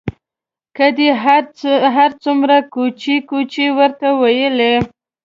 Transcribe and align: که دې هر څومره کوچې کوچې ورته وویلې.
که 0.75 0.85
دې 0.97 1.09
هر 1.95 2.11
څومره 2.23 2.55
کوچې 2.73 3.15
کوچې 3.29 3.65
ورته 3.79 4.07
وویلې. 4.13 4.73